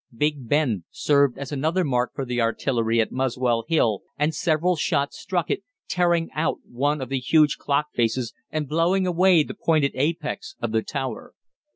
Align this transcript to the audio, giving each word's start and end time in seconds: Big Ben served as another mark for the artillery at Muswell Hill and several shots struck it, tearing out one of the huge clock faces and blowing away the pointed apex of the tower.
Big 0.17 0.49
Ben 0.49 0.83
served 0.89 1.37
as 1.37 1.51
another 1.51 1.83
mark 1.83 2.13
for 2.15 2.25
the 2.25 2.41
artillery 2.41 2.99
at 2.99 3.11
Muswell 3.11 3.65
Hill 3.67 4.01
and 4.17 4.33
several 4.33 4.75
shots 4.75 5.19
struck 5.19 5.51
it, 5.51 5.61
tearing 5.87 6.31
out 6.33 6.57
one 6.67 7.01
of 7.01 7.09
the 7.09 7.19
huge 7.19 7.59
clock 7.59 7.93
faces 7.93 8.33
and 8.49 8.67
blowing 8.67 9.05
away 9.05 9.43
the 9.43 9.53
pointed 9.53 9.91
apex 9.93 10.55
of 10.59 10.71
the 10.71 10.81
tower. 10.81 11.35